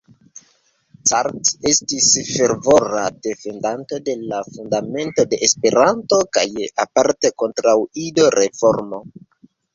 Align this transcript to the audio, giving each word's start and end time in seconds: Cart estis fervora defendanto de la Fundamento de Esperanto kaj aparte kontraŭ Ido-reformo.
Cart 1.09 1.51
estis 1.71 2.07
fervora 2.29 3.03
defendanto 3.27 3.99
de 4.09 4.15
la 4.33 4.41
Fundamento 4.49 5.27
de 5.35 5.41
Esperanto 5.49 6.21
kaj 6.39 6.47
aparte 6.87 7.33
kontraŭ 7.45 7.77
Ido-reformo. 8.09 9.05